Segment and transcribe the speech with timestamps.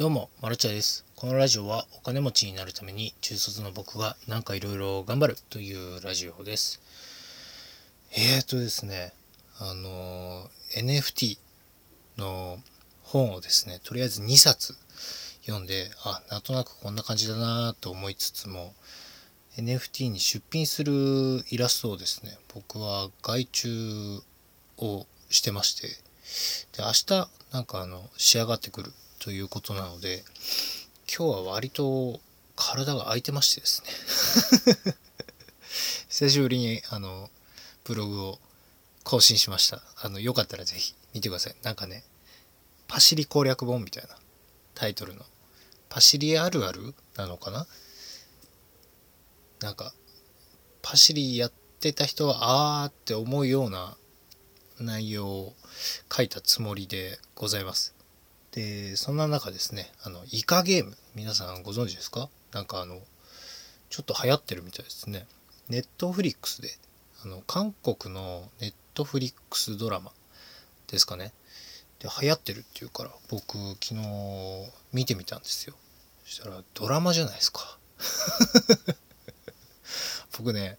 [0.00, 1.04] どうも、まるちゃです。
[1.14, 6.80] このラジオはお金持ちになるために中卒の僕がなんかいろいろ頑張るというラジオです。
[8.12, 9.12] えーとですね、
[9.58, 11.36] あの、NFT
[12.16, 12.56] の
[13.02, 14.74] 本をですね、とりあえず2冊
[15.42, 18.72] 読んで、あ、なんとなくこんな感じだなと思いつつも、
[19.58, 24.22] NFT に出品するイラストをですね、僕は外注
[24.78, 25.88] をしてまして、
[26.78, 30.24] で、明日なんかあの、仕上がってくるということなので
[31.06, 32.20] 今日は割と
[32.56, 34.94] 体が空いてましてですね。
[36.08, 37.30] 久しぶりにあの
[37.84, 38.38] ブログを
[39.04, 39.82] 更新しました。
[39.96, 41.56] あのよかったらぜひ見てください。
[41.62, 42.02] なんかね
[42.88, 44.16] パシリ攻略本みたいな
[44.74, 45.24] タイトルの
[45.90, 47.66] パシリあるあるなのかな？
[49.60, 49.92] なんか
[50.80, 53.96] パシリやってた人はあーって思うような
[54.78, 55.56] 内容を
[56.10, 57.99] 書いたつもりでございます。
[58.52, 62.28] でそんな中ですねあのイカゲーム皆さんご存知ですか？
[62.52, 62.98] なんかあの
[63.90, 65.26] ちょっと流行ってるみたいですね。
[65.68, 66.68] ネットフリックスで
[67.24, 70.10] あの韓国のネットフリックスドラマ
[70.88, 71.32] ですかね？
[72.00, 73.96] で流行ってるっていうから僕昨日
[74.92, 75.74] 見てみたんですよ。
[76.24, 77.78] そしたらドラマじゃないですか。
[80.36, 80.78] 僕ね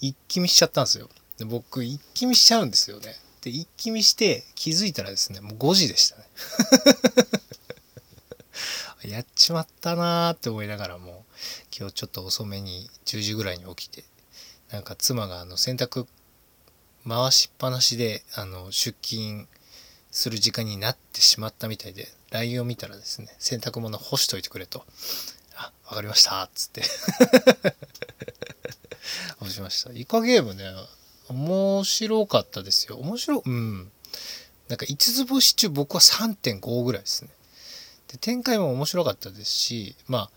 [0.00, 1.08] 一気見しちゃったんですよ。
[1.38, 3.14] で僕一気見しちゃうんですよね。
[3.46, 6.24] で一気見して気づいたらですねもう5時でしたね。
[9.08, 11.24] やっちまったなーって思いながらも
[11.78, 14.02] 今日ちょっと遅めに10時ぐらいに起きて
[14.70, 16.08] なんか妻があの洗濯
[17.06, 19.46] 回しっぱなしであの出勤
[20.10, 24.84] する時間になってしまったみたいで LINE を見たらですね洗濯物干しといてくれと
[25.54, 26.82] 「あわかりました」っつって。
[29.38, 29.92] 干しました。
[29.92, 30.64] イカゲームね
[31.28, 32.96] 面白かったですよ。
[32.96, 33.90] 面白うん。
[34.68, 37.30] なんか5つ星中僕は3.5ぐらいですね。
[38.08, 40.30] で展開も面白かったですしまあ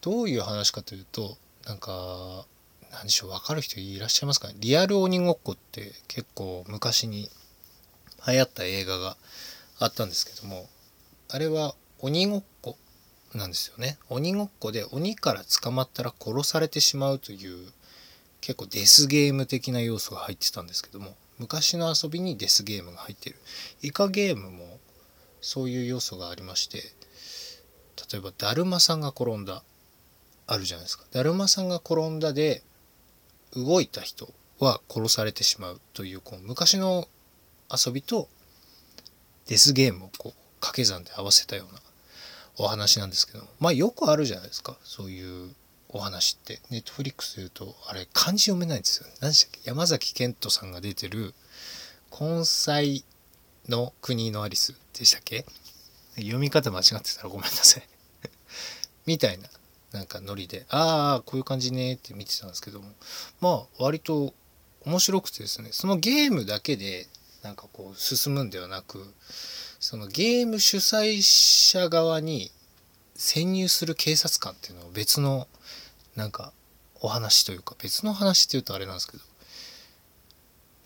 [0.00, 2.44] どういう話かというとなんか
[2.92, 4.54] 何でしょう分かる人いらっしゃいますかね？
[4.58, 7.28] リアル鬼ごっこって結構昔に
[8.26, 9.16] 流行った映画が
[9.78, 10.68] あったんですけども
[11.28, 12.76] あれは鬼ごっこ
[13.34, 13.98] なんですよね。
[14.08, 17.68] 鬼ごっこで鬼から捕まったら殺されてしまうという
[18.46, 23.34] 結構デスゲーム的な要素が入ってたんですけども昔の遊びにデスゲームが入ってる。
[23.82, 24.78] イカゲームも
[25.40, 26.78] そういう要素がありまして
[28.12, 29.64] 例えばだるまさんが転んだ
[30.46, 31.04] あるじゃないですか。
[31.10, 32.62] だるまさんが転んだで
[33.56, 37.08] 動いた人は殺されてしまうというこう昔の
[37.68, 38.28] 遊びと
[39.48, 41.80] デスゲームをこう掛け算で合わせたような
[42.58, 44.76] お話なんですけどまあよくあるじゃないですか。
[44.84, 45.50] そういう
[45.88, 49.70] お話ってネットフリックスで言うとあれ漢字読めないんですよ何でしたっけ？
[49.70, 51.34] 山崎賢人さんが出てる
[52.18, 53.04] 「根菜
[53.68, 55.46] の国のアリス」でしたっけ？
[56.16, 57.88] 読み方間違ってたらごめんなさい。
[59.06, 59.48] みたいな
[59.92, 62.92] なんかノリでああこういう感じねって見てたんですけども。
[63.40, 64.34] まあ割と
[64.84, 67.08] 面白くてですねそのゲームだけで
[67.42, 69.14] なんかこう進むんではなく
[69.80, 72.50] そのゲーム主催者側に
[73.16, 75.48] 潜入する警察官っていうのを別の
[76.14, 76.52] なんか
[77.00, 79.22] お話というか別の話っていうとあれなんですけど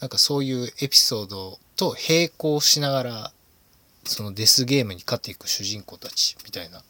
[0.00, 3.32] なんかそういうエピソードと並行しながら
[4.04, 6.82] そのデスゲームに勝っていく主人公たちみたいな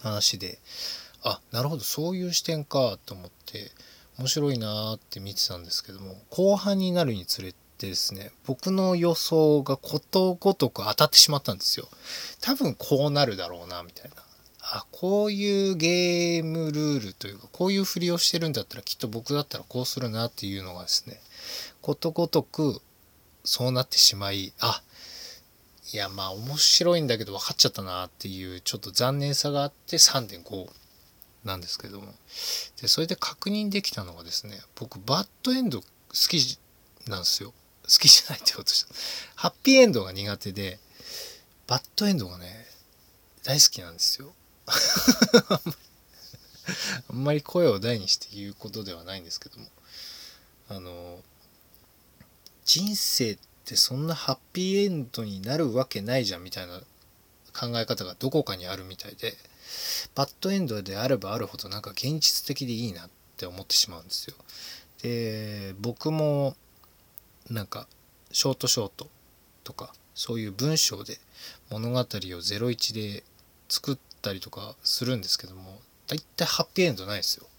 [0.00, 0.58] 話で
[1.24, 3.70] あなるほどそういう視点かと思って
[4.18, 11.88] 面白いなって見てたんですけども後半になるにつれてですね僕の予想がことごとく当たってしまったんですよ。
[12.40, 14.16] 多分こうなるだろうなみたいな。
[14.64, 21.20] あこういうゲームルールというかこういうふりをしてるんだったらきっと僕だったらこうするなっていうのがですね
[21.80, 22.80] ことごとく
[23.44, 24.80] そうなってしまいあ
[25.92, 30.70] いやまあ面白いんだけど分かっちゃったなっていうちょっと残念さがあって3.5
[31.44, 32.06] なんですけども。
[32.80, 36.58] でそれで確認できたのがですね僕バッドエンド好き
[37.08, 37.52] なんですよ。
[37.82, 38.94] 好きじゃないってことした
[39.34, 40.78] ハッピーエンドが苦手で
[41.66, 42.64] バッドエンドがね
[43.44, 44.32] 大好きなんですよ。
[47.10, 49.66] あんまり声を大にして言うことではないんですけども
[50.68, 51.22] あの
[52.64, 56.80] 人生ってそんなハッピーエンドになるわけないじゃんみたいな
[57.52, 59.36] 考え方がどこかにあるみたいで
[60.14, 64.36] バッドエンドであればあるほどなんか現実的でいいなって思ってしまうんですよ。
[65.02, 66.56] で僕も
[67.50, 67.86] なんか
[68.30, 69.08] ショートショート
[69.64, 71.18] とかそういう文章で
[71.70, 73.24] 物語を01で
[73.68, 77.46] 作ったりとかするんですけども大体ハッピーエンドないですよ。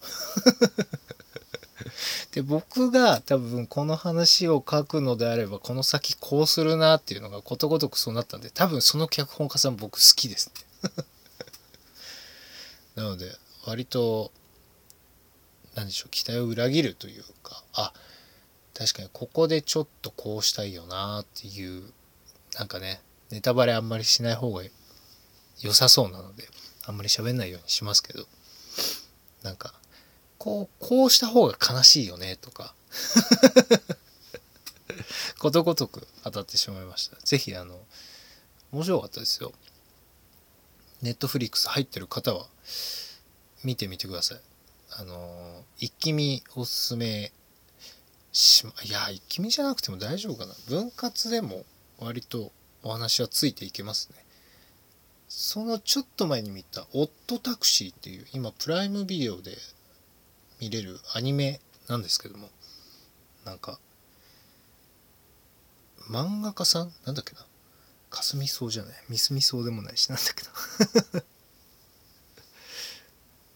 [2.31, 10.51] で僕が多分この話を書くのであればこの先こうするなっていうのがことごとくそうなったんで多分その脚本家さん僕好きです
[10.83, 10.93] ね。
[12.95, 14.31] なので割と
[15.75, 17.93] 何でしょう期待を裏切るというかあ
[18.73, 21.83] 確かにここでちょっとこうしたいよなっていう
[22.55, 24.63] なんかねネタバレあんまりしない方が
[25.63, 26.47] 良さそうなので
[26.85, 28.25] あんまり喋んないようにしますけど。
[29.43, 29.73] なんか
[30.37, 32.73] こうこうした方が悲しいよねとか。
[35.39, 37.17] ことごとく当たってしまいました。
[37.23, 37.85] 是非あの
[38.71, 39.53] 面白かったですよ。
[41.01, 42.47] ネットフリックス入ってる方は
[43.63, 44.41] 見てみてください。
[44.91, 47.33] あの一気見おすすめ
[48.31, 50.55] しまいや一気見じゃなくても大丈夫かな。
[50.67, 51.65] 分割でも
[51.99, 54.25] 割とお話はついていけますね。
[55.35, 59.57] そのちょっと前に見た「オットタクシー」っていう今プライムビデオで
[60.59, 62.51] 見れるアニメなんですけども
[63.43, 63.79] なんか
[66.07, 66.93] 漫画家さん？
[67.05, 67.43] なんだっけな？
[68.11, 68.93] かすみそうじゃない？
[69.09, 70.43] みすみそうでもないしなんだっけ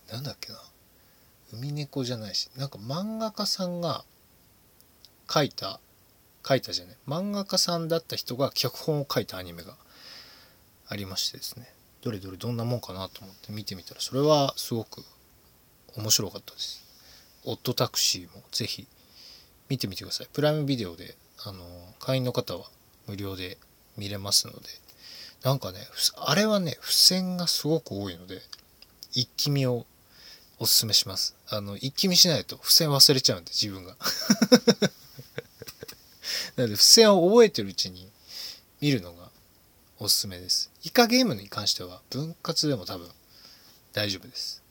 [0.10, 0.16] な？
[0.16, 0.60] なんだっけな？
[1.54, 4.04] 海猫じゃないしなんか漫画家さんが
[5.32, 5.80] 書いた
[6.46, 6.98] 書いたじゃない？
[7.08, 9.78] 漫画家さんだった人が脚本を書いたアニメが
[10.90, 11.68] ありましてですね。
[12.02, 15.04] どれどれどんなもんかなと思って見てみたらそれはすごく
[15.98, 16.84] 面白かったです。
[17.46, 18.88] オットタクシーもぜひ
[19.70, 20.28] 見てみてください。
[20.32, 21.64] プライムビデオであの
[22.00, 22.66] 会員の方は
[23.08, 23.58] 無料で
[23.98, 24.60] 見れますので
[25.44, 25.80] なんかね
[26.18, 28.42] あれはね付箋がすごく多いので
[29.14, 29.86] 一気見を
[30.60, 31.36] おすすめします。
[31.50, 33.96] あの一気見しないと付箋忘れちゃうんで自分が。
[36.56, 38.12] なので付箋を覚えてるうちに
[38.82, 39.27] 見るのが
[40.00, 40.70] おすすめです。
[40.84, 43.10] イカゲームに関しては分割でも多分
[43.94, 44.62] 大丈夫です。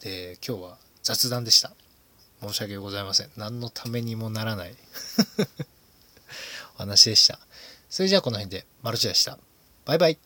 [0.00, 1.72] で今日は雑談でした。
[2.42, 3.30] 申し訳ございません。
[3.36, 4.74] 何のためにもならない。
[6.74, 7.38] お話でした。
[7.88, 9.38] それじゃあこの辺でマルチでした。
[9.84, 10.18] バイバイ。